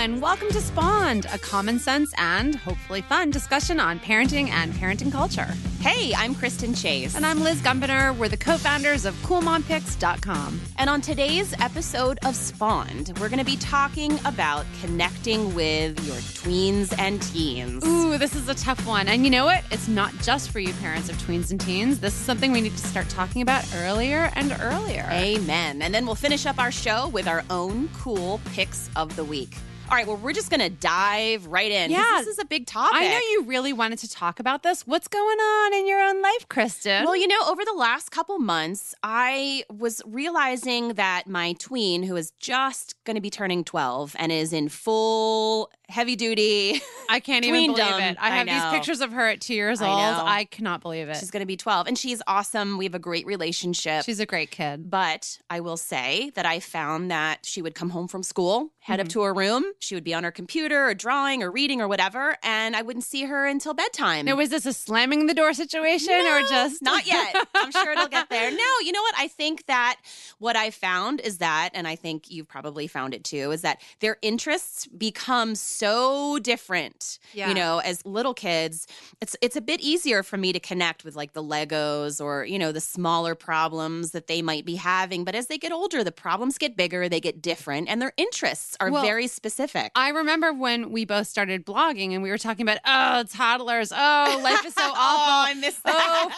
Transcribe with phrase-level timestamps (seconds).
[0.00, 5.12] and welcome to Spawned, a common sense and hopefully fun discussion on parenting and parenting
[5.12, 5.48] culture.
[5.80, 7.16] Hey, I'm Kristen Chase.
[7.16, 8.16] And I'm Liz Gumbinner.
[8.16, 10.58] We're the co founders of CoolMomPicks.com.
[10.78, 16.16] And on today's episode of Spawned, we're going to be talking about connecting with your
[16.16, 17.84] tweens and teens.
[17.86, 19.06] Ooh, this is a tough one.
[19.06, 19.64] And you know what?
[19.70, 22.00] It's not just for you parents of tweens and teens.
[22.00, 25.06] This is something we need to start talking about earlier and earlier.
[25.10, 25.82] Amen.
[25.82, 29.54] And then we'll finish up our show with our own cool picks of the week.
[29.90, 31.90] All right, well, we're just going to dive right in.
[31.90, 32.04] Yeah.
[32.18, 32.96] This is a big topic.
[32.96, 34.86] I know you really wanted to talk about this.
[34.86, 37.04] What's going on in your own life, Kristen?
[37.04, 42.14] Well, you know, over the last couple months, I was realizing that my tween, who
[42.14, 46.80] is just going to be turning 12 and is in full heavy duty.
[47.10, 48.16] I can't even believe it.
[48.20, 49.98] I I have these pictures of her at two years I old.
[49.98, 50.22] know.
[50.24, 51.16] I cannot believe it.
[51.16, 52.78] She's going to be 12 and she's awesome.
[52.78, 54.04] We have a great relationship.
[54.04, 54.88] She's a great kid.
[54.88, 59.00] But I will say that I found that she would come home from school, head
[59.00, 59.12] up Mm-hmm.
[59.14, 59.64] to her room.
[59.80, 63.04] She would be on her computer or drawing or reading or whatever, and I wouldn't
[63.04, 64.26] see her until bedtime.
[64.26, 67.34] Now, was this a slamming the door situation or just not yet?
[67.54, 68.50] I'm sure it'll get there.
[68.50, 69.14] No, you know what?
[69.16, 69.96] I think that
[70.38, 73.80] what I found is that, and I think you've probably found it too, is that
[74.00, 77.18] their interests become so different.
[77.32, 77.48] Yeah.
[77.48, 78.86] You know, as little kids,
[79.22, 82.58] it's it's a bit easier for me to connect with like the Legos or you
[82.58, 85.24] know the smaller problems that they might be having.
[85.24, 88.76] But as they get older, the problems get bigger, they get different, and their interests
[88.78, 89.69] are Well, very specific.
[89.94, 93.92] I remember when we both started blogging and we were talking about, oh, toddlers.
[93.92, 94.96] Oh, life is so awful.
[94.96, 95.94] Oh, I miss that.
[95.94, 96.30] Oh,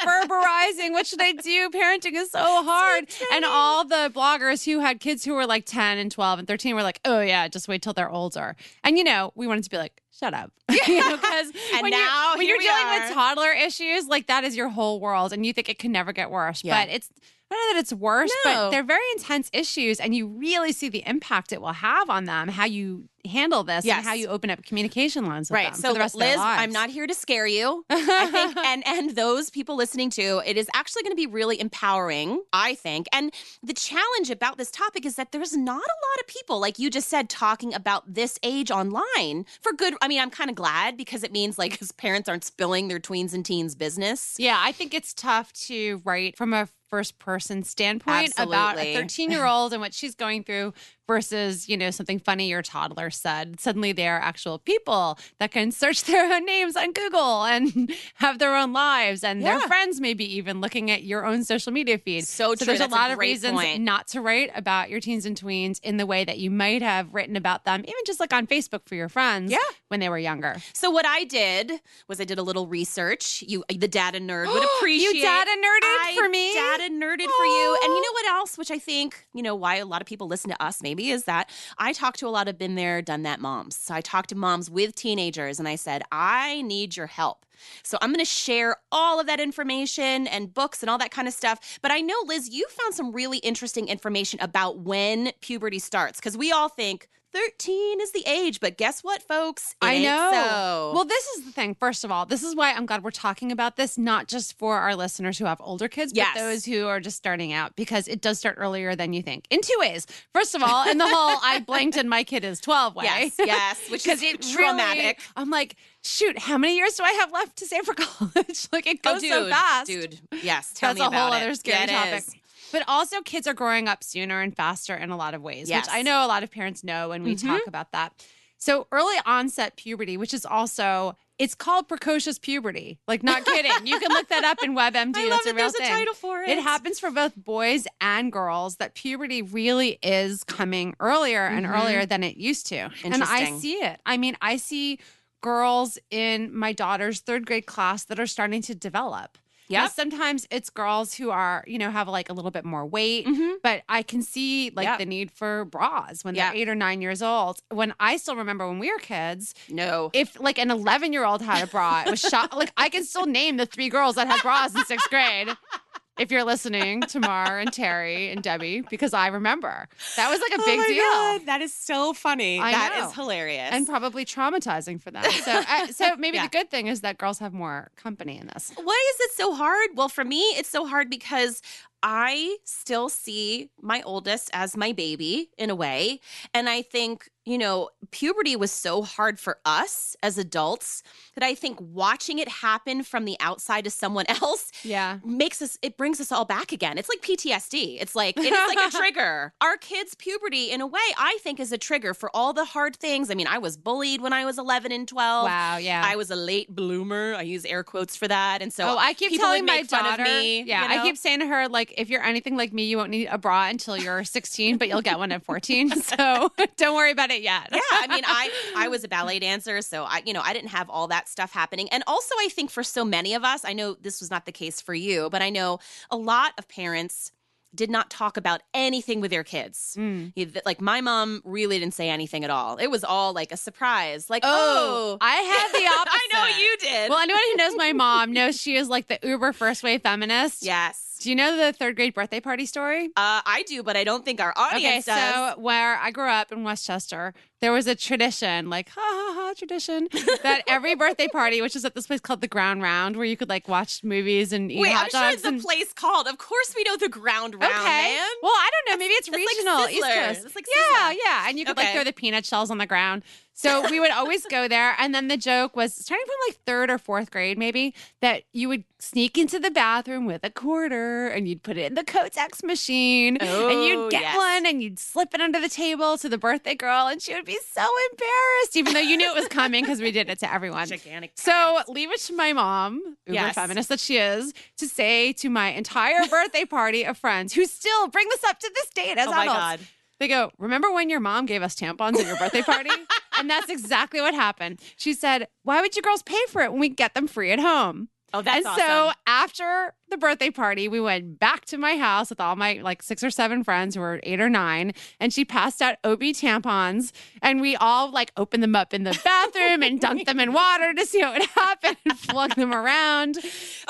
[0.79, 0.93] ferberizing.
[0.93, 1.71] What should I do?
[1.71, 3.07] Parenting is so hard.
[3.33, 6.75] and all the bloggers who had kids who were like 10 and 12 and 13
[6.75, 8.57] were like, oh, yeah, just wait till they're older.
[8.85, 10.53] And, you know, we wanted to be like, shut up.
[10.87, 13.01] you know, because And when, now you're, when you're dealing are.
[13.01, 16.13] with toddler issues, like that is your whole world and you think it can never
[16.13, 16.63] get worse.
[16.63, 16.85] Yeah.
[16.85, 17.11] But it's,
[17.51, 18.55] I don't know that it's worse, No.
[18.55, 22.25] but they're very intense issues, and you really see the impact it will have on
[22.25, 23.99] them, how you handle this, Yes.
[23.99, 25.77] and how you open up communication lines with Right.
[25.77, 26.63] So, the rest Liz, of their lives.
[26.63, 27.85] I'm not here to scare you.
[27.89, 31.61] I think, and and those people listening to it is actually going to be really
[31.61, 32.43] empowering.
[32.53, 33.07] I think.
[33.13, 33.33] And
[33.63, 36.91] the challenge about this topic is that there's not a lot of people, like you
[36.91, 39.95] just said, talking about this age online for good.
[40.03, 43.01] I mean, I'm kind of glad because it means like his parents aren't spilling their
[43.01, 44.37] tweens and teens business.
[44.39, 49.31] Yeah, I think it's tough to write from a first person standpoint about a 13
[49.31, 50.75] year old and what she's going through
[51.07, 53.59] versus, you know, something funny your toddler said.
[53.61, 58.39] Suddenly they are actual people that can search their own names on Google and have
[58.39, 59.67] their own lives and their Yeah.
[59.67, 62.27] friends maybe even looking at your own social media feed.
[62.27, 62.67] So true.
[62.67, 63.81] there's a a lot of reasons point.
[63.83, 67.13] not to write about your teens and tweens in the way that you might have
[67.15, 69.59] written about them, even just like on Facebook for your friends Yeah.
[69.89, 70.57] when they were younger.
[70.75, 71.73] So what I did
[72.09, 73.43] was I did a little research.
[73.47, 75.15] You, the data nerd, would appreciate.
[75.15, 76.53] You data nerded I for me?
[76.53, 77.79] Data nerded for you.
[77.83, 80.27] And you know what else, which I think, you know, why a lot of people
[80.29, 83.23] listen to us maybe is that I talk to a lot of been there, done
[83.23, 83.77] that moms.
[83.77, 87.47] So I talk to moms with teenagers and I said, I need your help.
[87.83, 91.29] So I'm going to share all of that information and books and all that kind
[91.29, 91.79] of stuff.
[91.81, 96.37] But I know, Liz, you found some really interesting information about when puberty starts because
[96.37, 98.61] we all think 13 is the age.
[98.61, 99.73] But guess what, folks?
[99.83, 100.31] It I know.
[100.33, 100.93] So.
[100.95, 101.75] Well, this is the thing.
[101.75, 104.77] First of all, this is why I'm glad we're talking about this, not just for
[104.79, 106.31] our listeners who have older kids, Yes.
[106.35, 109.47] but those who are just starting out, because it does start earlier than you think.
[109.51, 110.07] In two ways.
[110.35, 113.05] First of all, in the whole I blanked and my kid is 12 way.
[113.05, 115.03] Yes, yes, which is it traumatic.
[115.03, 118.69] Really, I'm like, shoot, how many years do I have left to save for college?
[118.73, 119.87] like it goes oh, dude, so fast.
[119.87, 120.21] dude.
[120.43, 121.43] Yes, tell That's me a about whole it.
[121.45, 122.19] other scary it topic.
[122.19, 122.35] is.
[122.73, 125.87] But also, kids are growing up sooner and faster in a lot of ways, Yes.
[125.87, 128.13] which I know a lot of parents know when we talk about that.
[128.59, 133.01] So, early onset puberty, which is also it's called precocious puberty.
[133.09, 133.73] Like, not kidding.
[133.85, 135.17] you can look that up in WebMD.
[135.17, 136.63] I love That's a that real there's a title for It it.
[136.63, 138.77] happens for both boys and girls.
[138.77, 141.77] That puberty really is coming earlier and Mhm.
[141.81, 144.01] earlier than it used to, and I see it.
[144.07, 145.01] I mean, I see
[145.41, 149.37] girls in my daughter's third grade class that are starting to develop.
[149.73, 149.91] Yep.
[149.93, 153.57] sometimes it's girls who are, you know, have like a little bit more weight, Mhm.
[153.63, 154.99] but I can see like Yep.
[154.99, 156.51] the need for bras when Yeah.
[156.51, 157.61] they're eight or nine years old.
[157.71, 160.11] When I still remember when we were kids, No.
[160.13, 162.57] if like an 11 year old had a bra, it was shot.
[162.57, 165.49] like I can still name the three girls that had bras in sixth grade.
[166.19, 170.63] If you're listening, Tamar and Terry and Debbie, because I remember that was like a
[170.67, 171.47] big deal.
[171.47, 172.61] That is so funny.
[172.61, 173.09] I That know.
[173.09, 173.71] is hilarious.
[173.73, 175.25] And probably traumatizing for them.
[175.25, 176.45] So, uh, so maybe Yeah.
[176.45, 178.73] the good thing is that girls have more company in this.
[178.77, 179.89] Why is it so hard?
[179.95, 181.63] Well, for me, it's so hard because
[182.03, 186.21] I still see my oldest as my baby in a way.
[186.53, 191.03] And I think, you know, puberty was so hard for us as adults
[191.35, 195.19] that I think watching it happen from the outside to someone else Yeah.
[195.25, 196.99] makes us it brings us all back again.
[196.99, 197.99] It's like PTSD.
[198.01, 199.53] It's like it is like a trigger.
[199.61, 202.97] Our kids' puberty in a way I think is a trigger for all the hard
[202.97, 203.31] things.
[203.31, 205.45] I mean, I was bullied when I was 11 and 12.
[205.45, 205.77] Wow.
[205.79, 206.03] Yeah.
[206.05, 207.35] I was a late bloomer.
[207.35, 208.63] I use air quotes for that.
[208.63, 210.23] And so oh, I keep telling my daughter.
[210.25, 210.63] me.
[210.63, 211.01] yeah, you know?
[211.01, 213.39] I keep saying to her, like, if you're anything like me, you won't need a
[213.39, 215.91] bra until you're 16, but you'll get one at 14.
[216.03, 217.69] So don't worry about it yet.
[217.73, 220.71] yeah, I mean, I I was a ballet dancer, so I you know I didn't
[220.71, 221.89] have all that stuff happening.
[221.91, 224.53] And also, I think for so many of us, I know this was not the
[224.53, 225.79] case for you, but I know
[226.11, 227.33] a lot of parents
[227.75, 229.97] did not talk about anything with their kids.
[229.99, 230.61] Mm.
[230.67, 232.77] Like my mom really didn't say anything at all.
[232.77, 234.29] It was all like a surprise.
[234.29, 236.21] Like, Oh, oh, I had the opposite.
[236.21, 237.09] I know you did.
[237.09, 240.63] Well, anyone who knows my mom knows she is like the uber first wave feminist.
[240.63, 241.12] yes.
[241.23, 243.07] Do you know the third grade birthday party story?
[243.17, 245.55] Uh, I do, but I don't think our Okay, audience does.
[245.55, 249.55] so where I grew up in Westchester, there was a tradition, like ha ha ha
[249.57, 250.09] tradition,
[250.43, 253.37] that every birthday party, which is at this place called the Ground Round, where you
[253.37, 255.45] could like watch movies and eat Wait, hot I'm sure dogs.
[255.45, 256.27] it's a place called.
[256.27, 257.85] Of course, we know the ground round, okay.
[257.85, 258.29] man.
[258.43, 258.99] Well, I don't know.
[258.99, 260.47] Maybe it's That's like regional, East Coast.
[260.47, 261.49] It's like yeah, yeah.
[261.49, 263.23] And you could like throw the peanut shells on the ground.
[263.55, 264.95] So we would always go there.
[264.99, 268.69] And then the joke was starting from like third or fourth grade, maybe, that you
[268.69, 272.65] would sneak into the bathroom with a quarter and you'd put it in the Kotex
[272.65, 274.37] machine and Oh, you'd get yes.
[274.37, 277.45] one and you'd slip it under the table to the birthday girl and she would
[277.45, 280.53] be so embarrassed, even though you knew it was coming because we did it to
[280.53, 280.87] everyone.
[280.87, 281.33] Gigantic.
[281.35, 283.55] So leave it to my mom, uber Yes.
[283.55, 288.09] feminist that she is, to say to my entire birthday party of friends who still
[288.09, 289.85] bring this up to this date as oh my adults.
[290.23, 292.91] They go, Remember when your mom gave us tampons at your birthday party?
[293.39, 294.79] and that's exactly what happened.
[294.95, 297.59] She said, Why would you girls pay for it when we get them free at
[297.59, 298.09] home?
[298.33, 302.41] Oh, that's and so after the birthday party, we went back to my house with
[302.41, 305.81] all my like six or seven friends who were eight or nine, and she passed
[305.81, 310.27] out OB tampons, and we all like opened them up in the bathroom and dunked
[310.27, 313.39] them in water to see what would happen and flung them around.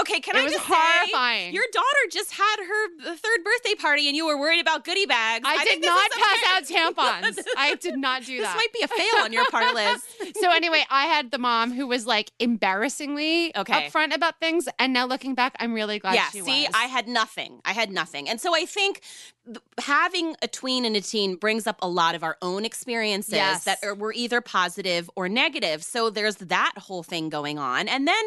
[0.01, 1.51] Okay, can it I was just horrifying.
[1.51, 5.07] say your daughter just had her third birthday party and you were worried about goodie
[5.07, 5.45] bags.
[5.47, 6.63] I, did not pass out
[6.95, 7.39] tampons.
[7.57, 8.55] I did not do that.
[8.55, 10.03] This might be a fail on your part, Liz.
[10.41, 13.89] so anyway, I had the mom who was like embarrassingly Okay.
[13.89, 16.70] upfront about things, and now looking back, I'm really glad yeah, see, was.
[16.75, 17.61] I had nothing.
[17.64, 18.29] I had nothing.
[18.29, 19.42] And so I think th-
[19.79, 23.65] having a tween and a teen brings up a lot of our own experiences Yes.
[23.65, 25.83] that are, were either positive or negative.
[25.83, 27.89] So there's that whole thing going on.
[27.89, 28.25] And then,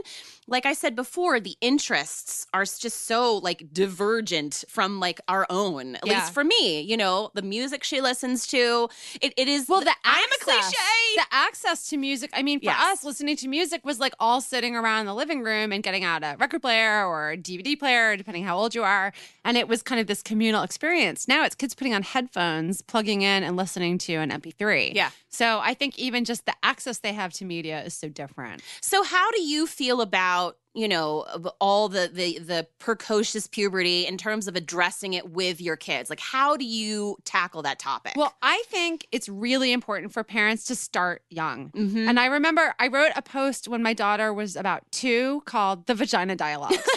[0.47, 5.95] like I said before, the interests are just so like divergent from like our own,
[5.95, 6.15] at Yeah.
[6.19, 6.81] least for me.
[6.81, 8.89] You know, the music she listens to,
[9.21, 9.69] it, it is.
[9.69, 10.75] well, the I am a cliche.
[11.15, 12.29] The access to music.
[12.33, 12.79] I mean, for Yes.
[12.99, 16.23] us, listening to music was like all sitting around the living room and getting out
[16.23, 19.13] a record player or a DVD player, depending how old you are.
[19.45, 21.04] And it was kind of this communal experience.
[21.27, 24.93] Now it's kids putting on headphones, plugging in, and listening to an MP3.
[24.93, 25.09] Yeah.
[25.29, 28.61] So I think even just the access they have to media is so different.
[28.81, 31.25] So how do you feel about you know
[31.61, 36.09] all the the the precocious puberty in terms of addressing it with your kids?
[36.09, 38.13] Like how do you tackle that topic?
[38.15, 41.69] Well, I think it's really important for parents to start young.
[41.71, 42.07] Mhm.
[42.07, 45.95] And I remember I wrote a post when my daughter was about two called The
[45.95, 46.77] Vagina Dialogues.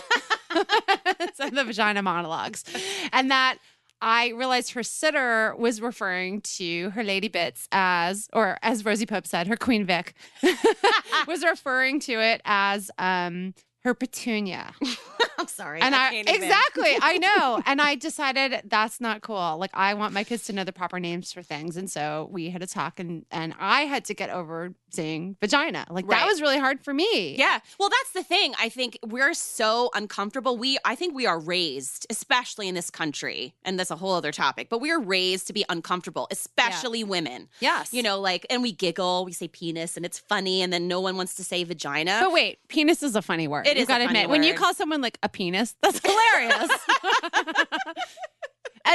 [1.34, 2.64] so the vagina monologues.
[3.12, 3.58] And that
[4.00, 9.26] I realized her sitter was referring to her lady bits as, or as Rosie Pope
[9.26, 10.14] said, her Queen Vic
[11.26, 13.54] was referring to it as um,
[13.84, 14.72] her petunia.
[15.38, 15.80] I'm sorry.
[15.80, 16.34] And I, even.
[16.34, 17.62] exactly, I know.
[17.64, 19.56] And I decided that's not cool.
[19.58, 21.76] Like I want my kids to know the proper names for things.
[21.76, 25.86] And so we had a talk and and I had to get over saying vagina.
[25.90, 27.36] Like that was really hard for me.
[27.36, 27.60] Yeah.
[27.78, 28.54] Well, that's the thing.
[28.58, 30.56] I think we're so uncomfortable.
[30.56, 34.32] We I think we are raised, especially in this country, and that's a whole other
[34.32, 37.48] topic, but we are raised to be uncomfortable, especially women.
[37.60, 37.92] Yes.
[37.92, 41.00] You know, like and we giggle, we say penis and it's funny and then no
[41.00, 42.20] one wants to say vagina.
[42.22, 43.66] But wait, penis is a funny word.
[43.66, 44.30] It you is gotta funny admit.
[44.30, 46.70] When you call someone like a penis, that's hilarious.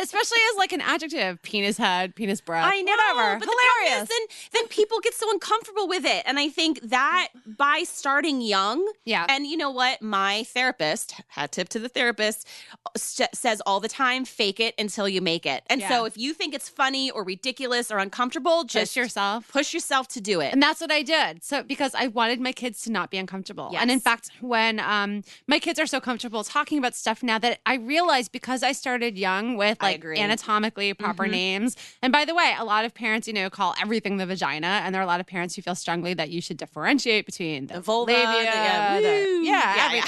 [0.01, 2.65] Especially as like an adjective, penis head, penis breath.
[2.65, 3.39] I know, Whatever.
[3.39, 4.03] But the hilarious.
[4.03, 8.41] is then then people get so uncomfortable with it, and I think that by starting
[8.41, 9.25] young, yeah.
[9.29, 12.47] and you know what, my therapist, hat tip to the therapist,
[12.95, 15.63] st- says all the time, fake it until you make it.
[15.67, 19.51] And so if you think it's funny or ridiculous or uncomfortable, Push just yourself.
[19.51, 20.53] push yourself to do it.
[20.53, 21.43] And that's what I did.
[21.43, 23.71] So because I wanted my kids to not be uncomfortable.
[23.77, 27.59] And in fact, when um my kids are so comfortable talking about stuff now that
[27.65, 31.31] I realized because I started young with like anatomically proper Mhm.
[31.31, 31.75] names.
[32.01, 34.81] And by the way, a lot of parents, you know, call everything the vagina.
[34.83, 37.67] and there are a lot of parents who feel strongly that you should differentiate between
[37.67, 40.05] the, The vulva, labia, the- yeah, the- yeah, Yeah, yeah.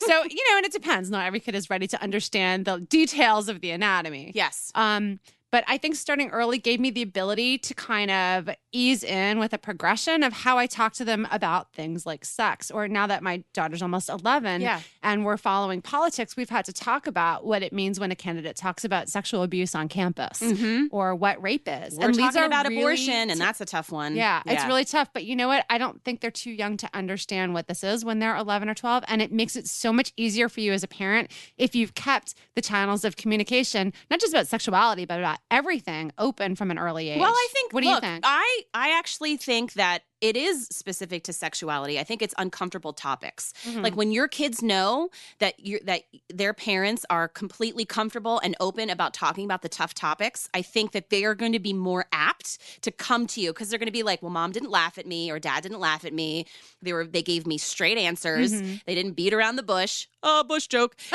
[0.00, 1.10] so you know, and it depends.
[1.10, 4.32] Not every kid is ready to understand the details of the anatomy.
[4.34, 4.70] Yes.
[4.74, 5.18] Um,
[5.54, 9.52] but I think starting early gave me the ability to kind of ease in with
[9.52, 12.72] a progression of how I talk to them about things like sex.
[12.72, 14.80] Or now that my daughter's almost 11 Yeah.
[15.00, 18.56] and we're following politics, we've had to talk about what it means when a candidate
[18.56, 20.86] talks about sexual abuse on campus Mm-hmm.
[20.90, 21.94] or what rape is.
[21.96, 24.16] We're and these talking are about really abortion, and that's a tough one.
[24.16, 25.10] yeah, it's really tough.
[25.14, 25.64] But you know what?
[25.70, 28.74] I don't think they're too young to understand what this is when they're 11 or
[28.74, 29.04] 12.
[29.06, 32.34] And it makes it so much easier for you as a parent if you've kept
[32.56, 37.08] the channels of communication, not just about sexuality, but about everything open from an early
[37.10, 37.20] age.
[37.20, 37.72] Well, I think.
[37.72, 38.24] What do look, you think?
[38.26, 42.00] I I actually think that it is specific to sexuality.
[42.00, 43.52] I think it's uncomfortable topics.
[43.66, 43.82] Mhm.
[43.82, 48.88] Like when your kids know that you that their parents are completely comfortable and open
[48.88, 52.06] about talking about the tough topics, I think that they are going to be more
[52.10, 54.96] apt to come to you because they're going to be like, "Well, mom didn't laugh
[54.96, 56.46] at me or dad didn't laugh at me.
[56.80, 58.50] They were they gave me straight answers.
[58.54, 58.80] Mhm.
[58.86, 60.96] They didn't beat around the bush." Oh, bush joke.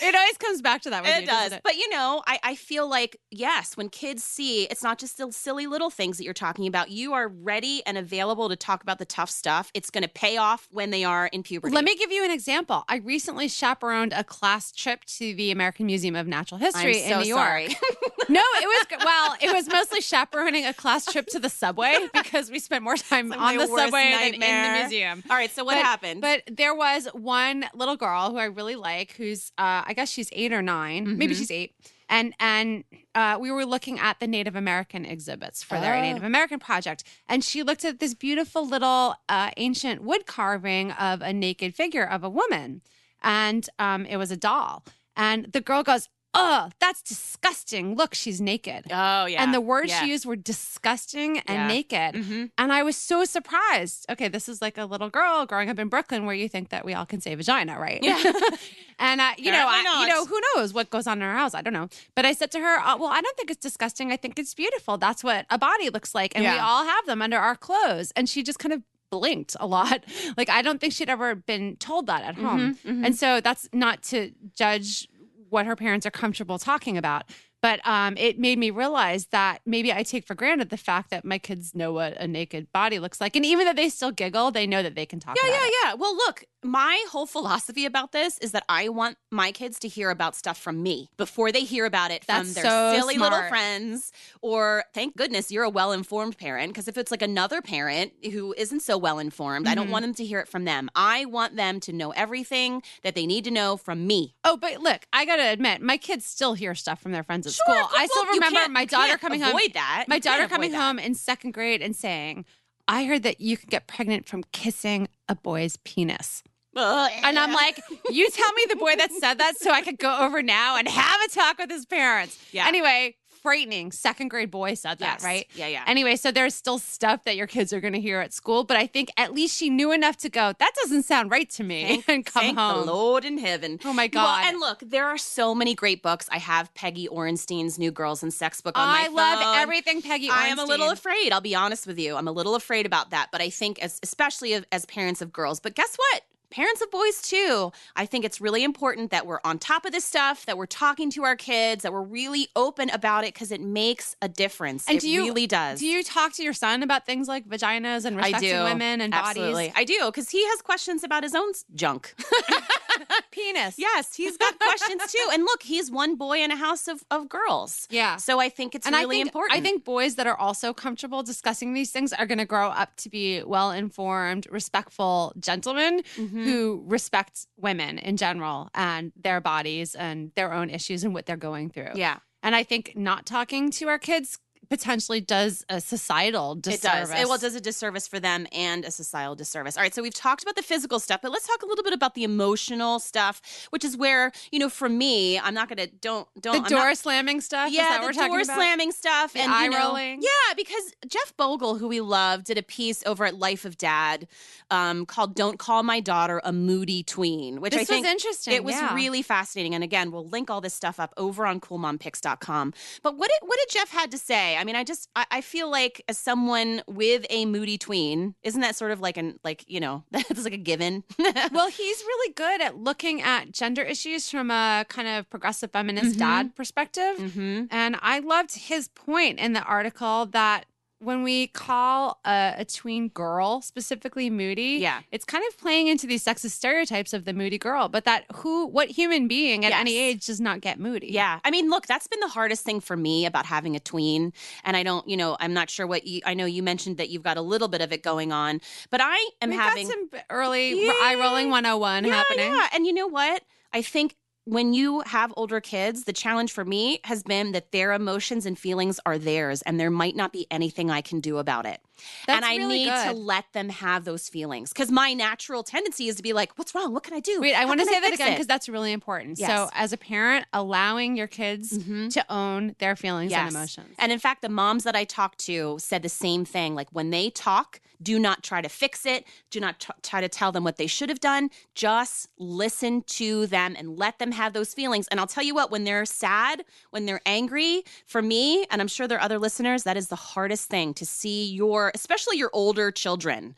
[0.00, 1.04] it always comes back to that.
[1.04, 1.52] It you, does.
[1.52, 1.60] it?
[1.62, 5.30] But you know, I, I feel like, yes, when kids see it's not just the
[5.32, 8.98] silly little things that you're talking about, you are ready and available to talk about
[8.98, 9.70] the tough stuff.
[9.74, 11.74] It's going to pay off when they are in puberty.
[11.74, 12.84] Let me give you an example.
[12.88, 17.20] I recently chaperoned a class trip to the American Museum of Natural History so in
[17.22, 17.70] New York.
[18.30, 22.50] No, it was well, it was mostly chaperoning a class trip to the subway because
[22.50, 25.22] we spent more time on the subway than in the museum.
[25.30, 26.20] All right, so what But- happened?
[26.20, 30.28] But there was one little girl who I really like, who's uh, I guess she's
[30.32, 31.38] eight or 9 maybe Mhm.
[31.38, 31.72] she's eight,
[32.08, 32.84] and and
[33.14, 36.00] uh, we were looking at the Native American exhibits for their Oh.
[36.00, 41.20] Native American project, and she looked at this beautiful little uh, ancient wood carving of
[41.22, 42.82] a naked figure of a woman,
[43.22, 44.84] and um, it was a doll,
[45.16, 46.08] and the girl goes.
[46.34, 47.94] Oh, that's disgusting.
[47.96, 48.84] Look, she's naked.
[48.92, 49.42] oh, yeah.
[49.42, 50.00] And the words yeah.
[50.02, 51.66] she used were disgusting and Yeah.
[51.66, 52.14] naked.
[52.22, 52.50] Mhm.
[52.58, 54.04] And I was so surprised.
[54.10, 56.84] Okay, this is like a little girl growing up in Brooklyn where you think that
[56.84, 57.98] we all can say vagina, right?
[58.02, 58.22] Yeah.
[58.98, 61.54] and uh, you know, I, you know, who knows what goes on in our house?
[61.54, 61.88] I don't know.
[62.14, 64.12] But I said to her, uh, "Well, I don't think it's disgusting.
[64.12, 64.98] I think it's beautiful.
[64.98, 68.28] That's what a body looks like, and we all have them under our clothes." And
[68.28, 70.04] she just kind of blinked a lot.
[70.36, 72.74] Like I don't think she'd ever been told that at home.
[72.84, 73.06] Mhm, mhm.
[73.06, 75.08] And so that's not to judge
[75.50, 77.24] what her parents are comfortable talking about.
[77.60, 81.24] But um, it made me realize that maybe I take for granted the fact that
[81.24, 83.34] my kids know what a naked body looks like.
[83.34, 85.74] And even though they still giggle, they know that they can talk Yeah, yeah, it.
[85.84, 85.94] yeah.
[85.94, 90.10] Well, look, my whole philosophy about this is that I want my kids to hear
[90.10, 93.42] about stuff from me before they hear about it from That's their so silly little
[93.48, 94.12] friends.
[94.40, 96.68] Or thank goodness you're a well informed parent.
[96.72, 99.90] Because if it's like another parent who isn't so well informed, I don't Mhm.
[99.90, 100.90] want them to hear it from them.
[100.94, 104.34] I want them to know everything that they need to know from me.
[104.44, 107.46] Oh, but look, I got to admit, my kids still hear stuff from their friends
[107.48, 107.90] at Sure, school.
[107.96, 109.50] I still Well, remember my daughter coming home.
[109.50, 110.04] avoid that.
[110.08, 110.80] My You daughter coming that.
[110.80, 112.44] home in second grade and saying,
[112.86, 116.42] I heard that you could get pregnant from kissing a boy's penis.
[116.76, 120.20] And I'm like, you tell me the boy that said that so I could go
[120.20, 122.38] over now and have a talk with his parents.
[122.52, 122.68] Yeah.
[122.68, 123.92] Anyway, frightening.
[123.92, 125.24] Second grade boy said that, Yes.
[125.24, 125.46] right?
[125.54, 125.84] Yeah, yeah.
[125.86, 128.76] Anyway, so there's still stuff that your kids are going to hear at school, but
[128.76, 131.84] I think at least she knew enough to go, that doesn't sound right to me
[132.02, 132.86] Thank, and come thank home.
[132.86, 133.78] the Lord in heaven.
[133.84, 134.44] Oh my Well, God.
[134.46, 136.28] and look, there are so many great books.
[136.30, 140.28] I have Peggy Orenstein's New Girls and Sex book on my I love everything Peggy
[140.30, 141.32] I am a little afraid.
[141.32, 142.16] I'll be honest with you.
[142.16, 143.28] I'm a little afraid about that.
[143.32, 146.22] But I think, as especially as parents of girls, but guess what?
[146.50, 147.72] Parents of boys too.
[147.94, 151.10] I think it's really important that we're on top of this stuff, that we're talking
[151.10, 154.88] to our kids, that we're really open about it because it makes a difference.
[154.88, 155.80] And it do you- really does.
[155.80, 158.64] Do you talk to your son about things like vaginas and I respecting do.
[158.64, 159.68] women and Absolutely.
[159.68, 159.72] bodies?
[159.76, 162.14] I do because he has questions about his own junk.
[163.30, 163.74] Penis.
[163.78, 165.28] yes, he's got questions too.
[165.32, 167.86] And look, he's one boy in a house of, of girls.
[167.90, 168.16] Yeah.
[168.16, 169.58] So I think it's and really I think, important.
[169.58, 172.96] I think boys that are also comfortable discussing these things are going to grow up
[172.98, 176.44] to be well informed, respectful gentlemen Mhm.
[176.44, 181.36] who respect women in general and their bodies and their own issues and what they're
[181.36, 181.92] going through.
[181.94, 182.18] yeah.
[182.40, 184.38] And I think not talking to our kids
[184.70, 187.08] potentially does a societal disservice.
[187.10, 187.20] It does.
[187.22, 189.76] It well does a disservice for them and a societal disservice.
[189.76, 191.92] All right, so we've talked about the physical stuff, but let's talk a little bit
[191.92, 196.28] about the emotional stuff, which is where you know, for me, I'm not gonna don't
[196.40, 197.68] don't the door not- slamming stuff.
[197.68, 198.56] is yeah, that the we're door about?
[198.56, 200.22] slamming stuff The and eye you know, rolling?
[200.22, 204.28] Yeah, because Jeff Bogle, who we love, did a piece over at Life of Dad
[204.70, 208.54] um, called "Don't Call My Daughter a Moody Tween," which This I think was interesting.
[208.54, 208.94] it was yeah.
[208.94, 209.74] really fascinating.
[209.74, 212.74] And again, we'll link all this stuff up over on coolmompicks.com.
[213.02, 214.56] But what did, what did Jeff had to say?
[214.58, 218.60] I mean, I just I, I feel like as someone with a moody tween, isn't
[218.60, 221.04] that sort of like an like you know that's like a given?
[221.52, 226.16] well, he's really good at looking at gender issues from a kind of progressive feminist
[226.16, 226.18] Mhm.
[226.18, 227.16] dad perspective.
[227.18, 230.64] hmm And I loved his point in the article that
[231.00, 235.00] when we call a, a tween girl specifically moody, Yeah.
[235.12, 238.66] it's kind of playing into these sexist stereotypes of the moody girl, but that who,
[238.66, 241.08] what human being at any age does not get moody?
[241.12, 241.38] Yeah.
[241.44, 244.32] I mean, look, that's been the hardest thing for me about having a tween.
[244.64, 247.10] And I don't, you know, I'm not sure what you, I know you mentioned that
[247.10, 249.86] you've got a little bit of it going on, but I am We having.
[249.86, 250.92] got some early Yeah.
[251.00, 252.52] eye rolling 101 yeah, happening.
[252.52, 252.68] Yeah.
[252.72, 253.42] And you know what?
[253.72, 254.16] I think
[254.48, 258.58] when you have older kids, the challenge for me has been that their emotions and
[258.58, 261.82] feelings are theirs, and there might not be anything I can do about it.
[262.26, 266.08] That's and I really need to let them have those feelings because my natural tendency
[266.08, 266.92] is to be like, "What's wrong?
[266.92, 269.38] What can I do?" Wait, I want to say that again because that's really important.
[269.38, 272.12] So, as a parent, allowing your kids Mhm.
[272.12, 273.40] to own their feelings Yes.
[273.46, 273.94] and emotions.
[273.98, 276.74] And in fact, the moms that I talked to said the same thing.
[276.74, 279.24] Like when they talk, do not try to fix it.
[279.50, 281.50] Do not t- try to tell them what they should have done.
[281.74, 285.08] Just listen to them and let them have those feelings.
[285.08, 288.86] And I'll tell you what, when they're sad, when they're angry, for me, and I'm
[288.88, 291.44] sure there are other listeners, that is the hardest thing to see
[291.88, 293.54] your, especially your older children.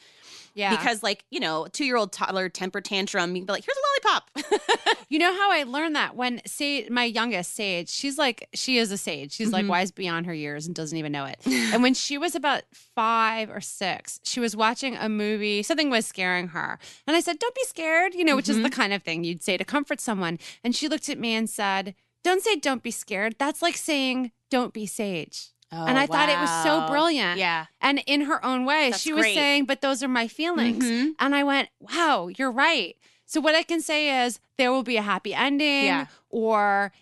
[0.54, 0.76] yeah.
[0.76, 3.76] Because, like, you know, two year old toddler temper tantrum, you can be like, here's
[3.76, 4.96] a lollipop.
[5.12, 8.92] You know how I learned that when say my youngest Sage, she's like she is
[8.92, 9.32] a sage.
[9.32, 9.68] She's like Mhm.
[9.70, 11.40] wise beyond her years and doesn't even know it.
[11.46, 15.64] and when she was about five or six, she was watching a movie.
[15.64, 18.70] Something was scaring her, and I said, "Don't be scared," you know, which is the
[18.70, 20.38] kind of thing you'd say to comfort someone.
[20.62, 23.34] And she looked at me and said, "Don't say don't be scared.
[23.37, 27.38] That's like saying don't be sage." And I thought it was so brilliant.
[27.38, 27.66] Yeah.
[27.80, 29.34] And in her own way, That's she was great.
[29.34, 31.14] saying, "But those are my feelings." Mhm.
[31.18, 32.96] And I went, wow, you're right.
[33.26, 36.06] So what I can say is there will be a happy ending Yeah.
[36.30, 36.92] or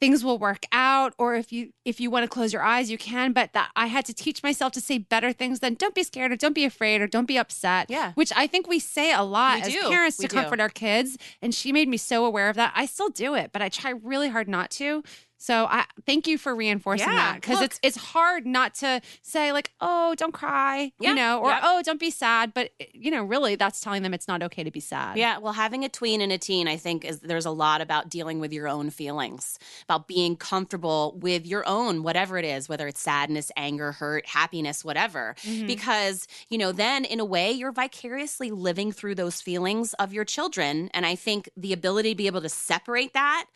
[0.00, 2.96] things will work out or if you if you want to close your eyes you
[2.96, 6.04] can but that I had to teach myself to say better things than don't be
[6.04, 8.12] scared or don't be afraid or don't be upset Yeah.
[8.12, 9.88] which I think we say a lot We as do.
[9.88, 10.40] parents We to do.
[10.40, 13.50] comfort our kids and she made me so aware of that I still do it
[13.52, 15.02] but I try really hard not to
[15.38, 19.52] so I thank you for reinforcing Yeah, that because it's it's hard not to say
[19.52, 23.24] like oh don't cry Yeah, you know or oh don't be sad but you know
[23.24, 26.20] really that's telling them it's not okay to be sad Yeah, well, having a tween
[26.20, 29.58] and a teen, I think, is there's a lot about dealing with your own feelings,
[29.84, 34.84] about being comfortable with your own, whatever it is, whether it's sadness, anger, hurt, happiness,
[34.84, 35.34] whatever.
[35.42, 35.66] Mhm.
[35.66, 40.24] Because, you know, then in a way, you're vicariously living through those feelings of your
[40.24, 40.90] children.
[40.92, 43.46] And I think the ability to be able to separate that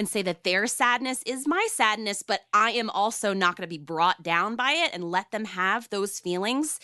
[0.00, 3.70] and say that their sadness is my sadness, but I am also not going to
[3.70, 6.80] be brought down by it and let them have those feelings.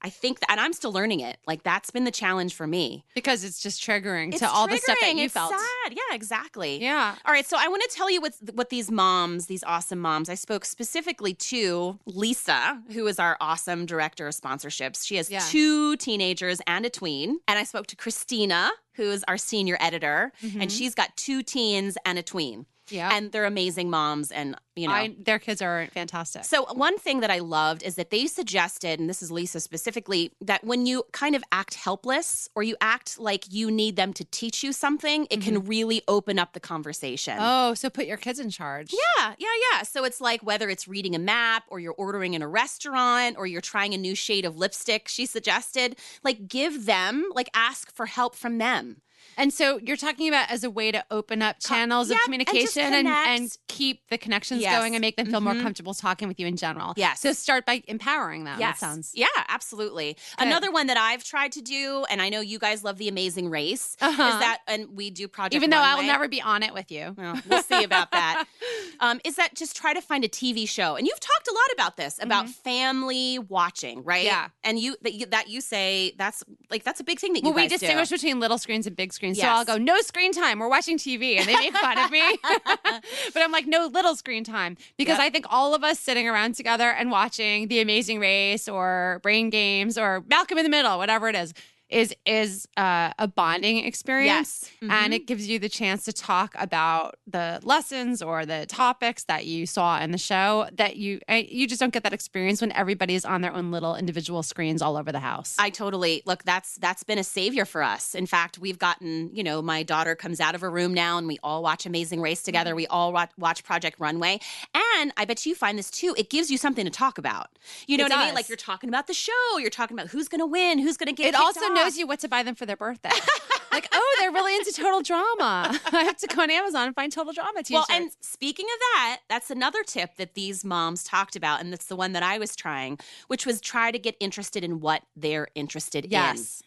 [0.00, 1.38] I think that, and I'm still learning it.
[1.46, 3.04] Like that's been the challenge for me.
[3.14, 5.50] because it's just triggering It's to all the stuff that you it's felt.
[5.50, 5.92] Sad.
[5.92, 6.80] Yeah, exactly.
[6.80, 7.14] Yeah.
[7.24, 10.28] All right, so I want to tell you what what these moms, these awesome moms.
[10.28, 15.04] I spoke specifically to Lisa, who is our awesome director of sponsorships.
[15.06, 15.40] She has Yeah.
[15.40, 20.32] two teenagers and a tween, and I spoke to Christina, who is our senior editor,
[20.42, 20.70] and Mhm.
[20.76, 23.10] she's got two teens and a tween, Yeah.
[23.12, 24.94] and they're amazing moms, and you know.
[24.94, 26.44] I, their kids are fantastic.
[26.44, 30.32] So, one thing that I loved is that they suggested, and this is Lisa specifically,
[30.40, 34.24] that when you kind of act helpless or you act like you need them to
[34.24, 37.34] teach you something, it can really open up the conversation.
[37.34, 37.70] Mm-hmm.
[37.70, 38.92] oh, so put your kids in charge.
[38.92, 39.82] Yeah, yeah, yeah.
[39.82, 43.46] So it's like whether it's reading a map or you're ordering in a restaurant or
[43.46, 48.06] you're trying a new shade of lipstick, she suggested, like give them, like ask for
[48.06, 49.02] help from them.
[49.38, 52.82] And so you're talking about as a way to open up channels yep, of communication
[52.92, 53.58] and, and, connect.
[53.68, 54.76] keep the connections Yes.
[54.76, 55.62] going and make them feel more Mhm.
[55.62, 56.92] comfortable talking with you in general.
[56.96, 57.14] Yeah.
[57.14, 58.58] So start by empowering them.
[58.58, 59.12] That sounds.
[59.14, 60.16] Yeah, absolutely.
[60.38, 63.48] Another one that I've tried to do, and I know you guys love The Amazing
[63.48, 64.10] Race, Uh-huh.
[64.10, 66.90] is that, and we do Project Even though I will never be on it with
[66.90, 67.14] you.
[67.16, 68.44] Well, we'll see about that.
[69.00, 70.96] Um, is that just try to find a TV show?
[70.96, 74.26] And you've talked a lot about this about family watching, right?
[74.26, 74.26] Mm-hmm.
[74.26, 74.48] Yeah.
[74.64, 77.50] And you that, you that you say that's like that's a big thing that you
[77.50, 78.16] Well, we distinguish do.
[78.16, 79.27] between little screens and big screens.
[79.34, 79.48] So Yes.
[79.56, 80.58] I'll go, no screen time.
[80.58, 81.38] We're watching TV.
[81.38, 82.22] And they make fun of me.
[82.44, 84.76] but I'm like, no little screen time.
[84.96, 85.26] Because Yep.
[85.26, 89.50] I think all of us sitting around together and watching The Amazing Race or Brain
[89.50, 91.52] Games or Malcolm in the Middle, whatever it is,
[91.88, 94.28] is is uh, a bonding experience.
[94.28, 94.70] Yes.
[94.82, 95.16] And Mhm.
[95.16, 99.64] it gives you the chance to talk about the lessons or the topics that you
[99.66, 103.24] saw in the show that you uh, you just don't get that experience when everybody's
[103.24, 105.56] on their own little individual screens all over the house.
[105.58, 106.44] I totally look.
[106.44, 108.14] That's that's been a savior for us.
[108.14, 109.30] In fact, we've gotten.
[109.34, 112.20] You know, my daughter comes out of her room now, and we all watch Amazing
[112.20, 112.74] Race together.
[112.74, 114.40] We all watch, watch Project Runway,
[114.74, 116.14] and I bet you find this too.
[116.18, 117.58] It gives you something to talk about.
[117.86, 118.34] You know It what I mean?
[118.34, 119.32] Like you're talking about the show.
[119.58, 121.28] You're talking about who's going to win, who's going to get.
[121.28, 121.77] It also off.
[121.84, 123.10] Knows you what to buy them for their birthday.
[123.72, 125.78] like, oh, they're really into total drama.
[125.92, 127.86] I have to go on Amazon and find total drama t-shirts.
[127.88, 131.86] Well, and speaking of that, that's another tip that these moms talked about, and that's
[131.86, 135.48] the one that I was trying, which was try to get interested in what they're
[135.54, 136.10] interested in.
[136.10, 136.62] yes.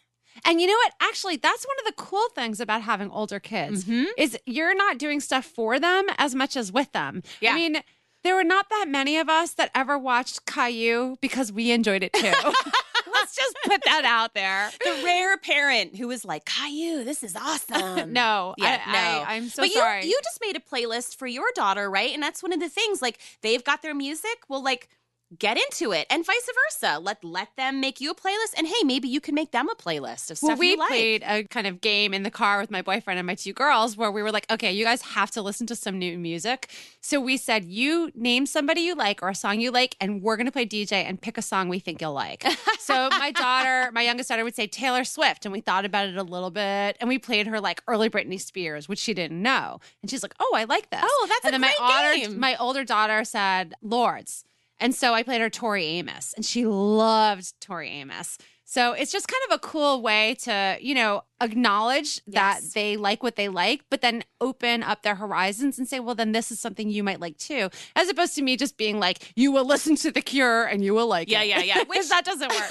[0.46, 0.94] And you know what?
[1.00, 4.06] Actually, that's one of the cool things about having older kids Mhm.
[4.16, 7.22] is you're not doing stuff for them as much as with them.
[7.42, 7.52] Yeah.
[7.52, 7.76] I mean,
[8.24, 12.14] there were not that many of us that ever watched Caillou because we enjoyed it
[12.14, 12.32] too.
[13.22, 14.70] Let's just put that out there.
[14.82, 18.12] The rare parent who was like, Caillou, this is awesome.
[18.12, 19.24] no, Yeah, I, no.
[19.26, 20.02] I, am so but sorry.
[20.04, 22.12] you you just made a playlist for your daughter, right?
[22.12, 23.00] And that's one of the things.
[23.00, 24.38] Like they've got their music.
[24.48, 24.88] Well, like
[25.38, 26.98] get into it, and vice versa.
[26.98, 29.74] Let let them make you a playlist, and hey, maybe you can make them a
[29.74, 30.90] playlist of stuff well, we you like.
[30.90, 33.52] We played a kind of game in the car with my boyfriend and my two
[33.52, 36.70] girls where we were like, okay, you guys have to listen to some new music.
[37.00, 40.36] So we said, you name somebody you like or a song you like, and we're
[40.36, 42.44] going to play DJ and pick a song we think you'll like.
[42.78, 45.44] so my daughter, my youngest daughter, would say Taylor Swift.
[45.44, 46.96] And we thought about it a little bit.
[47.00, 49.80] And we played her like early Britney Spears, which she didn't know.
[50.02, 51.00] And she's like, oh, I like this.
[51.02, 52.40] Oh, that's and a then great my older, game.
[52.40, 54.44] my older daughter said Lords.
[54.82, 58.36] And so I played her Tori Amos, and she loved Tori Amos.
[58.64, 63.22] So it's just kind of a cool way to, you know, acknowledge that they like
[63.22, 66.58] what they like, but then open up their horizons and say, well, then this is
[66.58, 69.94] something you might like too, as opposed to me just being like, you will listen
[69.96, 71.48] to The Cure and you will like Yeah, it.
[71.48, 71.78] yeah, yeah.
[71.86, 72.70] Which Which- that doesn't work.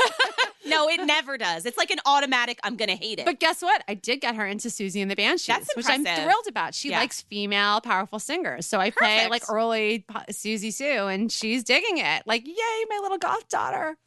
[0.66, 1.66] No, it never does.
[1.66, 2.60] It's like an automatic.
[2.64, 3.26] I'm gonna hate it.
[3.26, 3.84] But guess what?
[3.88, 6.24] I did get her into Siouxsie and the Banshees, That's which I'm impressive.
[6.26, 6.76] thrilled about.
[6.76, 7.00] She Yeah.
[7.00, 8.66] likes female, powerful singers.
[8.68, 9.32] So I play Perfect.
[9.32, 12.24] like early po- Siouxsie Sioux, and she's digging it.
[12.26, 12.54] Like, yay,
[12.90, 13.98] my little goth daughter.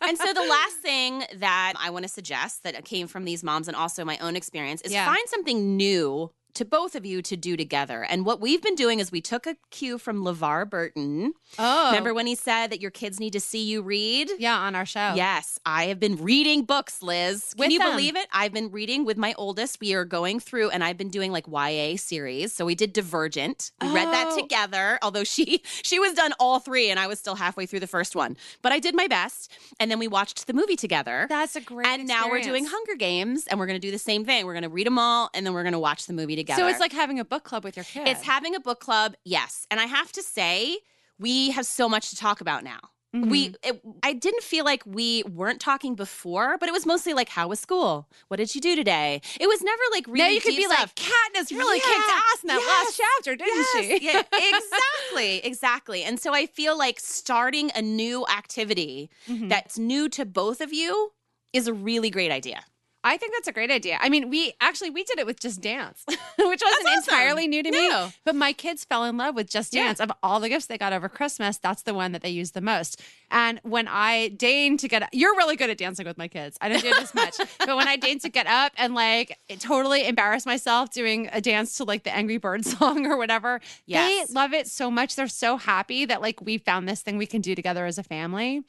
[0.00, 3.68] and so the last thing that I want to suggest that came from these moms
[3.68, 5.06] and also my own experience is Yeah.
[5.06, 8.02] find something new to both of you to do together.
[8.02, 11.32] And what we've been doing is we took a cue from LeVar Burton.
[11.58, 14.30] Oh, Remember when he said that your kids need to see you read?
[14.38, 15.14] Yeah, on our show.
[15.14, 17.54] Yes, I have been reading books, Liz.
[17.54, 17.90] Can With you them.
[17.92, 18.26] believe it?
[18.32, 19.80] I've been reading with my oldest.
[19.80, 22.52] We are going through, and I've been doing like YA series.
[22.52, 23.72] So we did Divergent.
[23.80, 24.40] We read that Oh.
[24.40, 24.98] together.
[25.02, 28.14] Although she she was done all three, and I was still halfway through the first
[28.14, 28.36] one.
[28.60, 31.26] But I did my best, and then we watched the movie together.
[31.30, 31.86] That's a great.
[31.86, 32.66] and now we're doing.
[32.66, 34.44] Hunger Games, and we're to do the same thing.
[34.46, 36.41] We're to read them all, and then we're to watch the movie together.
[36.48, 38.10] So it's like having a book club with your kids.
[38.10, 39.66] it's having a book club, yes.
[39.70, 40.78] And I have to say,
[41.18, 42.80] we have so much to talk about now.
[43.14, 43.30] Mhm.
[43.30, 47.28] We, it, I didn't feel like we weren't talking before, but it was mostly like,
[47.28, 48.08] "How was school?
[48.28, 50.18] What did you do today?" It was never like really.
[50.20, 50.78] now you could be stuff.
[50.80, 54.06] like, Katniss really Yeah, kicked ass in that last chapter, didn't Yes, she?
[54.06, 56.04] yeah, exactly, exactly.
[56.04, 59.50] And so I feel like starting a new activity Mhm.
[59.50, 61.12] that's new to both of you
[61.52, 62.64] is a really great idea.
[63.04, 63.98] I think that's a great idea.
[64.00, 66.92] I mean, we actually we did it with Just Dance, which wasn't awesome.
[67.14, 67.90] entirely new to me.
[68.24, 69.84] But my kids fell in love with Just Yeah.
[69.86, 70.00] Dance.
[70.00, 72.60] Of all the gifts they got over Christmas, that's the one that they used the
[72.60, 73.00] most.
[73.30, 76.56] And when I deigned to get, you're really good at dancing with my kids.
[76.60, 80.06] I don't do as much, but when I deigned to get up and like totally
[80.06, 84.28] embarrass myself doing a dance to like the Angry Bird song or whatever, Yes.
[84.28, 85.16] they love it so much.
[85.16, 88.02] They're so happy that like we found this thing we can do together as a
[88.04, 88.62] family.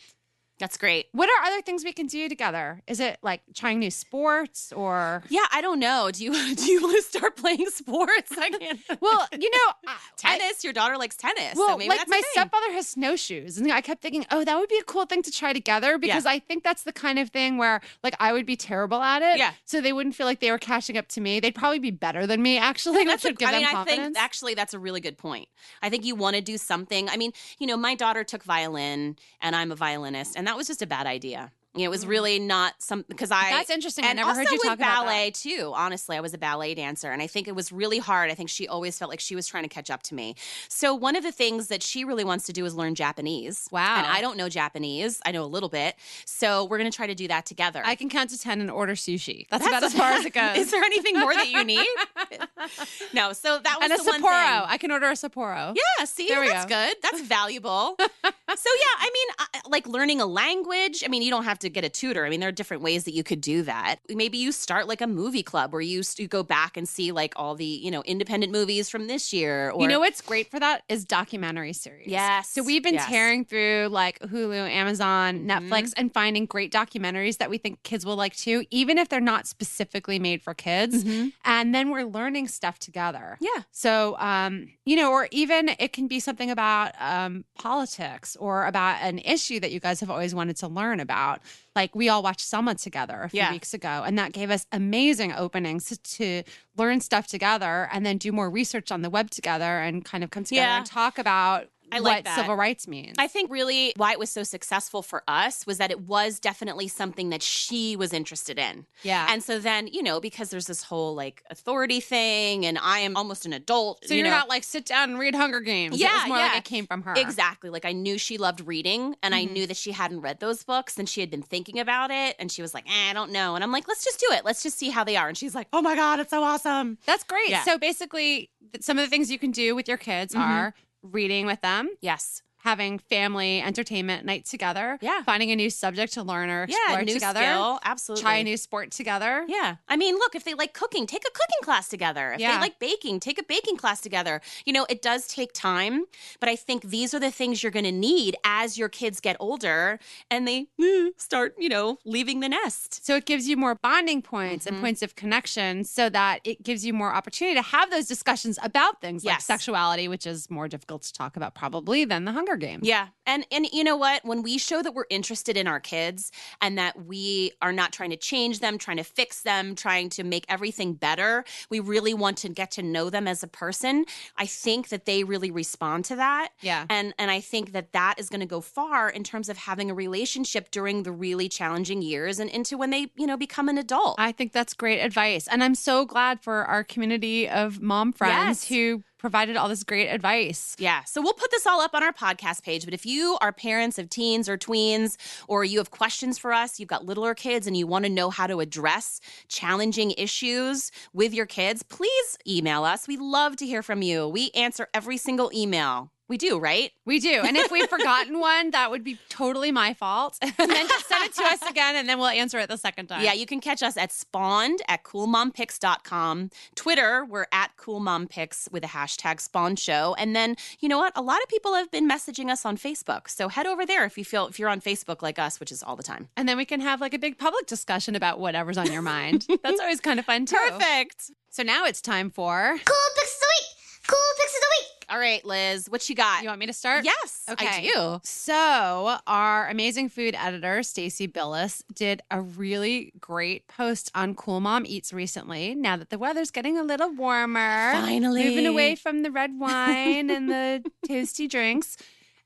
[0.59, 1.07] That's great.
[1.13, 2.81] What are other things we can do together?
[2.87, 5.23] Is it like trying new sports or?
[5.29, 6.09] Yeah, I don't know.
[6.13, 8.31] Do you do you want to start playing sports?
[8.37, 8.79] I can't.
[9.01, 10.63] Well, you know, I- tennis.
[10.63, 11.55] your daughter likes tennis.
[11.55, 14.57] Well, so maybe like that's my stepfather has snowshoes, and I kept thinking, oh, that
[14.57, 17.29] would be a cool thing to try together because I think that's the kind of
[17.29, 19.39] thing where like I would be terrible at it.
[19.39, 19.51] Yeah.
[19.65, 21.39] So they wouldn't feel like they were catching up to me.
[21.39, 22.99] They'd probably be better than me, actually.
[22.99, 24.05] which That's a, would give I mean, them I confidence.
[24.05, 25.49] think actually that's a really good point.
[25.81, 27.09] I think you want to do something.
[27.09, 30.67] I mean, you know, my daughter took violin, and I'm a violinist, and that was
[30.67, 31.51] just a bad idea.
[31.75, 33.49] You know, it was really not some because I Mm.
[33.57, 34.05] That's interesting.
[34.05, 35.71] I never heard you talk about ballet too.
[35.75, 38.29] Honestly, I was a ballet dancer, and I think it was really hard.
[38.29, 40.35] I think she always felt like she was trying to catch up to me.
[40.69, 43.67] So one of the things that she really wants to do is learn Japanese.
[43.71, 43.97] Wow.
[43.97, 45.19] And I don't know Japanese.
[45.25, 45.95] I know a little bit.
[46.25, 47.81] So we're going to try to do that together.
[47.83, 49.47] I can count to 10 and order sushi.
[49.49, 50.57] That's, That's- about as far as it goes.
[50.57, 51.87] Is there anything more that you need?
[53.13, 53.33] no.
[53.33, 54.65] So that was and a the one And a Sapporo.
[54.67, 55.75] I can order a Sapporo.
[55.75, 56.75] Yeah, see, There we that's go.
[56.75, 56.95] good.
[57.01, 57.95] That's valuable.
[57.97, 61.03] so yeah, I mean, I- like learning a language.
[61.05, 62.25] I mean, you don't have to get a tutor.
[62.25, 63.95] I mean, there are different ways that you could do that.
[64.09, 67.33] Maybe you start like a movie club where you, you go back and see like
[67.35, 69.71] all the you know independent movies from this year.
[69.71, 72.07] Or you know what's great for that is documentary series.
[72.07, 73.07] Yes, So we've been yes.
[73.07, 75.47] tearing through like Hulu, Amazon, Mhm.
[75.69, 79.19] Netflix, and finding great documentaries that we think kids will like too, even if they're
[79.19, 81.03] not specifically made for kids.
[81.03, 81.33] Mhm.
[81.45, 83.37] And then we're learning stuff together.
[83.41, 83.63] Yeah.
[83.71, 89.01] So, um, you know, or even it can be something about um, politics or about
[89.01, 91.41] an issue that you guys have always wanted to learn about.
[91.75, 93.51] Like we all watched Selma together a few Yeah.
[93.51, 96.43] weeks ago, and that gave us amazing openings to
[96.77, 100.29] learn stuff together and then do more research on the web together and kind of
[100.31, 100.77] come together Yeah.
[100.77, 102.35] and talk about I like what that.
[102.37, 103.15] civil rights means.
[103.17, 106.87] I think really why it was so successful for us was that it was definitely
[106.87, 108.85] something that she was interested in.
[109.03, 109.27] yeah.
[109.29, 113.15] And so then, you know, because there's this whole like authority thing and I am
[113.17, 114.05] almost an adult.
[114.05, 114.35] so you you're know.
[114.37, 115.95] not like sit down and read Hunger Games.
[115.95, 116.57] it Yeah, was more like yeah.
[116.57, 117.13] it came from her.
[117.15, 117.69] Exactly.
[117.69, 119.51] Like I knew she loved reading and I Mhm.
[119.53, 122.51] knew that she hadn't read those books and she had been thinking about it and
[122.51, 123.55] she was like, eh, I don't know.
[123.55, 124.45] And I'm like, let's just do it.
[124.45, 125.27] Let's just see how they are.
[125.27, 126.97] And she's like, oh my God, it's so awesome.
[127.05, 127.49] That's great.
[127.49, 127.63] Yeah.
[127.63, 130.39] So basically, some of the things you can do with your kids Mhm.
[130.39, 130.73] are
[131.03, 132.41] reading with them, Yes.
[132.63, 135.21] Having family entertainment night together, Yeah.
[135.23, 136.75] finding a new subject to learn or Yeah.
[136.77, 137.79] explore New together, skill.
[137.83, 138.21] Absolutely.
[138.21, 139.45] try a new sport together.
[139.49, 139.75] Yeah.
[139.89, 142.31] I mean, look, if they like cooking, take a cooking class together.
[142.33, 142.53] If Yeah.
[142.55, 144.41] they like baking, take a baking class together.
[144.65, 146.05] You know, it does take time,
[146.39, 149.35] but I think these are the things you're going to need as your kids get
[149.41, 149.99] older
[150.31, 153.05] and they eh, start, you know, leaving the nest.
[153.05, 154.81] So it gives you more bonding points and Mhm.
[154.81, 159.01] points of connection so that it gives you more opportunity to have those discussions about
[159.01, 162.87] things like sexuality, which is more difficult to talk about probably than the Hunger Games.
[162.87, 163.07] Yeah.
[163.25, 164.23] And and you know what?
[164.25, 166.31] When we show that we're interested in our kids
[166.61, 170.23] and that we are not trying to change them, trying to fix them, trying to
[170.23, 174.05] make everything better, we really want to get to know them as a person.
[174.37, 176.49] I think that they really respond to that.
[176.61, 176.85] Yeah.
[176.89, 179.89] and and I think that that is going to go far in terms of having
[179.89, 183.77] a relationship during the really challenging years and into when they you know become an
[183.77, 184.15] adult.
[184.19, 185.47] I think that's great advice.
[185.47, 188.33] And I'm so glad for our community of mom friends
[188.63, 188.67] Yes.
[188.67, 190.75] who provided all this great advice.
[190.77, 192.83] yeah, so we'll put this all up on our podcast page.
[192.83, 196.79] But if you are parents of teens or tweens, or you have questions for us,
[196.79, 201.33] you've got littler kids, and you want to know how to address challenging issues with
[201.33, 203.07] your kids, please email us.
[203.07, 204.27] We love to hear from you.
[204.27, 206.12] We answer every single email.
[206.29, 206.91] We do, right?
[207.05, 207.41] We do.
[207.45, 210.37] And if we've forgotten one, that would be totally my fault.
[210.41, 213.07] and then just send it to us again and then we'll answer it the second
[213.07, 213.23] time.
[213.23, 216.49] Yeah, you can catch us at spawned at coolmompicks.com.
[216.75, 220.15] Twitter, we're at coolmompicks with a hashtag spawn show.
[220.17, 221.11] And then, you know what?
[221.15, 223.29] A lot of people have been messaging us on Facebook.
[223.29, 225.83] So head over there if you feel if you're on Facebook like us, which is
[225.83, 226.29] all the time.
[226.37, 229.45] And then we can have like a big public discussion about whatever's on your mind.
[229.63, 230.55] That's always kind of fun too.
[230.55, 231.31] Perfect.
[231.49, 232.75] So now it's time for.
[232.85, 234.07] Cool Picks of the Week!
[234.07, 234.92] Cool Picks of the Week!
[235.09, 236.41] All right, Liz, what you got?
[236.43, 237.05] You want me to start?
[237.05, 237.67] yes, Okay.
[237.67, 238.19] I do.
[238.23, 244.85] So, our amazing food editor, Stacie Billis, did a really great post on Cool Mom
[244.85, 245.75] Eats recently.
[245.75, 248.43] Now that the weather's getting a little warmer, Finally.
[248.43, 251.97] moving away from the red wine and the toasty drinks.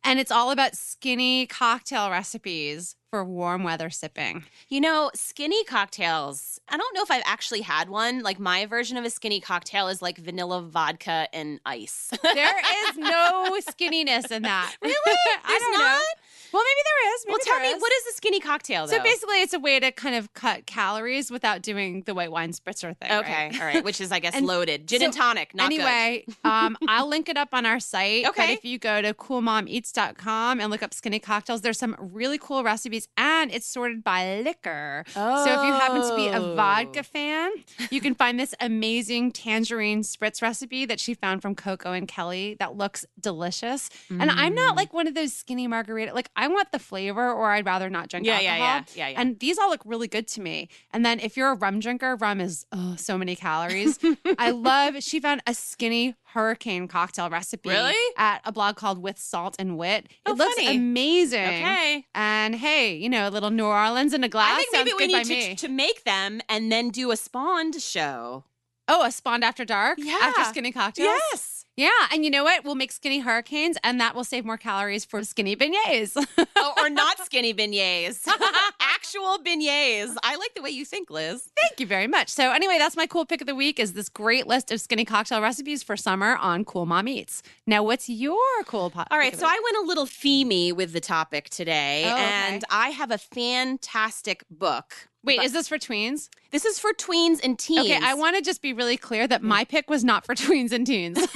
[0.07, 4.45] And it's all about skinny cocktail recipes for warm weather sipping.
[4.69, 6.61] You know, skinny cocktails.
[6.69, 8.23] I don't know if I've actually had one.
[8.23, 12.09] Like my version of a skinny cocktail is like vanilla vodka and ice.
[12.23, 14.77] There is no skinniness in that.
[14.81, 14.95] Really?
[15.05, 16.01] I There's don't know.
[16.51, 17.25] Well, maybe there is.
[17.25, 17.81] Maybe well, tell me, is.
[17.81, 18.87] what is a skinny cocktail?
[18.87, 18.97] Though?
[18.97, 22.51] So basically, it's a way to kind of cut calories without doing the white wine
[22.51, 23.11] spritzer thing.
[23.11, 23.59] Okay, right?
[23.59, 23.83] all right.
[23.83, 24.87] Which is, I guess, And loaded.
[24.87, 25.79] Gin so and tonic, not good.
[25.81, 28.23] anyway, um, I'll link it up on our site.
[28.23, 28.53] But Okay.
[28.53, 33.07] if you go to coolmomeats.com and look up skinny cocktails, there's some really cool recipes
[33.17, 35.03] and it's sorted by liquor.
[35.15, 35.45] Oh.
[35.45, 36.55] So if you happen to be a Oh.
[36.55, 37.51] vodka fan,
[37.89, 42.55] you can find this amazing tangerine spritz recipe that she found from Coco and Kelly
[42.59, 43.89] that looks delicious.
[44.09, 44.77] And I'm not Mm.
[44.77, 46.13] like one of those skinny margarita.
[46.13, 48.67] Like I want the flavor or I'd rather not drink Yeah, yeah, alcohol.
[48.69, 49.21] yeah, yeah, yeah.
[49.21, 50.69] And these all look really good to me.
[50.93, 53.97] And then if you're a rum drinker, rum is oh, so many calories.
[54.37, 57.95] I love, she found a skinny hurricane cocktail recipe Really?
[58.17, 60.07] at a blog called With Salt and Wit.
[60.27, 60.77] Oh, it looks funny.
[60.77, 61.43] amazing.
[61.43, 62.05] Okay.
[62.13, 65.07] And hey, you know, a little New Orleans in a glass I think maybe we
[65.07, 65.55] need me.
[65.55, 68.43] to, to make them and then do a spawned show.
[68.87, 69.97] oh, a Spawned After Dark?
[69.99, 70.19] Yeah.
[70.21, 71.07] After skinny cocktails?
[71.31, 71.56] Yes.
[71.77, 71.89] Yeah.
[72.11, 72.65] And you know what?
[72.65, 76.17] We'll make skinny hurricanes and that will save more calories for skinny beignets.
[76.57, 78.27] oh, or not skinny beignets.
[78.81, 80.15] Actual beignets.
[80.23, 81.49] I like the way you think, Liz.
[81.61, 82.29] Thank you very much.
[82.29, 85.05] So anyway, that's my cool pick of the week is this great list of skinny
[85.05, 87.43] cocktail recipes for summer on Cool Mom Eats.
[87.67, 90.99] Now, what's your cool po- All right, so I went a little themey with the
[90.99, 92.23] topic today, Oh, okay.
[92.23, 95.07] and I have a fantastic book.
[95.27, 96.29] Wait, But- is this for tweens?
[96.51, 97.81] This is for tweens and teens.
[97.81, 100.71] Okay, I want to just be really clear that my pick was not for tweens
[100.71, 101.19] and teens.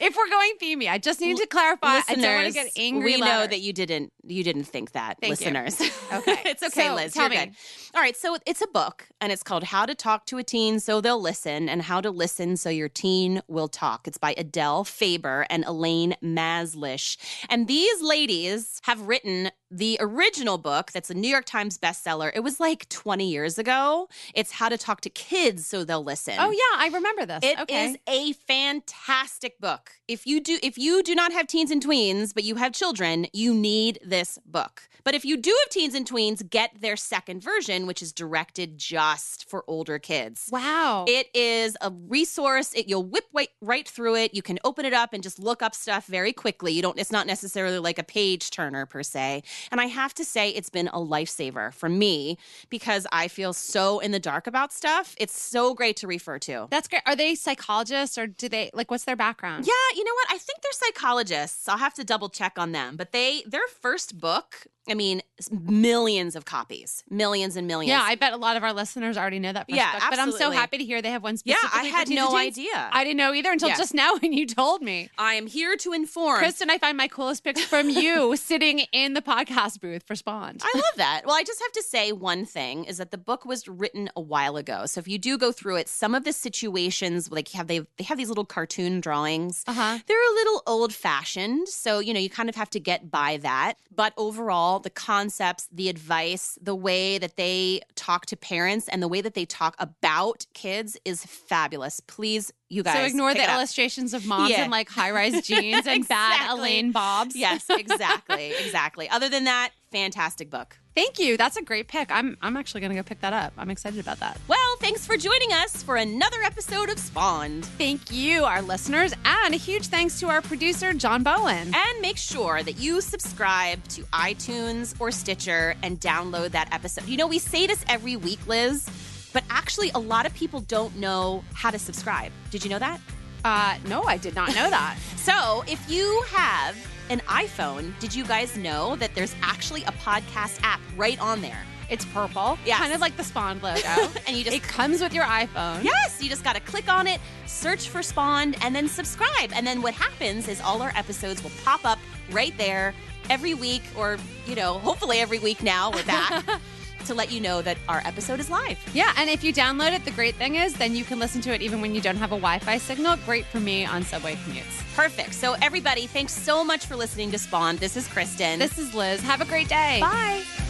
[0.00, 2.00] if we're going themey, I just need to clarify.
[2.06, 3.14] I don't want to get Listeners, angry.
[3.14, 5.80] We know that you didn't you didn't think that, Thank listeners.
[5.80, 6.40] Okay.
[6.46, 7.12] it's okay, So, Liz.
[7.14, 7.46] tell You're me.
[7.46, 7.54] good.
[7.94, 10.80] All right, so it's a book and it's called How to Talk to a Teen
[10.80, 14.06] So They'll Listen and How to Listen So Your Teen Will Talk.
[14.06, 17.16] It's by Adele Faber and Elaine Mazlish.
[17.48, 22.30] And these ladies have written the original book that's a New York Times bestseller.
[22.34, 24.08] It was like 20 years ago.
[24.34, 26.34] It's How to Talk to Kids So They'll Listen.
[26.38, 27.40] Oh yeah, I remember this.
[27.42, 27.96] It is okay.
[28.06, 29.90] a fantastic book.
[30.06, 33.26] If you do if you do not have teens and tweens, but you have children,
[33.32, 34.88] you need this this book.
[35.04, 38.76] But if you do have teens and tweens, get their second version, which is directed
[38.76, 40.48] just for older kids.
[40.52, 41.04] Wow.
[41.08, 42.74] It is a resource.
[42.74, 44.34] It, you'll whip right, right through it.
[44.34, 46.72] You can open it up and just look up stuff very quickly.
[46.72, 46.98] You don't.
[46.98, 49.44] It's not necessarily like a page turner per se.
[49.70, 52.36] And I have to say, it's been a lifesaver for me
[52.68, 55.14] because I feel so in the dark about stuff.
[55.16, 56.66] It's so great to refer to.
[56.70, 57.02] That's great.
[57.06, 59.66] Are they psychologists or do they like what's their background?
[59.66, 60.26] Yeah, you know what?
[60.30, 61.68] I think they're psychologists.
[61.68, 62.96] I'll have to double check on them.
[62.96, 67.90] But they their first book, I mean, millions of copies, millions and millions.
[67.90, 70.02] Yeah, I bet a lot of our listeners already know that Yeah, book.
[70.10, 71.70] But I'm so happy to hear they have one specific.
[71.72, 71.80] yeah.
[71.80, 72.88] I had no idea.
[72.92, 73.76] I didn't know either until Yeah.
[73.76, 75.10] just now when you told me.
[75.18, 76.38] I am here to inform.
[76.38, 80.62] Kristen, I find my coolest picks from you sitting in the podcast booth for Spawned.
[80.64, 81.22] I love that.
[81.24, 84.20] Well, I just have to say one thing is that the book was written a
[84.20, 84.86] while ago.
[84.86, 88.04] So if you do go through it, some of the situations like have they they
[88.04, 89.62] have these little cartoon drawings.
[89.66, 89.98] Uh-huh.
[90.06, 91.68] They're a little old fashioned.
[91.68, 93.74] So, you know, you kind of have to get by that.
[93.94, 99.08] But overall, the concepts, the advice, the way that they talk to parents and the
[99.08, 102.00] way that they talk about kids is fabulous.
[102.00, 102.96] Please, you guys.
[102.96, 104.64] So ignore the illustrations of moms Yeah.
[104.64, 107.34] in like high rise jeans and bad Elaine Bobs.
[107.36, 108.52] Yes, exactly.
[108.64, 109.08] exactly.
[109.08, 110.78] Other than that, fantastic book.
[110.98, 111.36] Thank you.
[111.36, 112.10] That's a great pick.
[112.10, 113.52] I'm I'm actually gonna go pick that up.
[113.56, 114.36] I'm excited about that.
[114.48, 117.64] Well, thanks for joining us for another episode of Spawned.
[117.64, 121.72] Thank you, our listeners, and a huge thanks to our producer, John Bowen.
[121.72, 127.06] And make sure that you subscribe to iTunes or Stitcher and download that episode.
[127.06, 128.90] You know, we say this every week, Liz,
[129.32, 132.32] but actually, a lot of people don't know how to subscribe.
[132.50, 133.00] Did you know that?
[133.48, 134.98] Uh, no, I did not know that.
[135.16, 136.76] So, if you have
[137.08, 141.64] an iPhone, did you guys know that there's actually a podcast app right on there?
[141.88, 142.78] It's purple, Yes.
[142.78, 143.80] kind of like the Spawn logo.
[144.26, 145.82] And you just it comes with your iPhone.
[145.82, 149.50] Yes, you just got to click on it, search for Spawned, and then subscribe.
[149.54, 151.98] And then what happens is all our episodes will pop up
[152.30, 152.92] right there
[153.30, 156.44] every week, or, you know, hopefully every week now we're back
[157.08, 158.78] to let you know that our episode is live.
[158.94, 161.52] Yeah, and if you download it, the great thing is then you can listen to
[161.52, 163.16] it even when you don't have a Wi-Fi signal.
[163.24, 164.84] Great for me on subway commutes.
[164.94, 165.34] Perfect.
[165.34, 167.76] So, everybody, thanks so much for listening to Spawn.
[167.76, 168.58] This is Kristen.
[168.58, 169.20] This is Liz.
[169.22, 169.98] Have a great day.
[170.00, 170.67] Bye.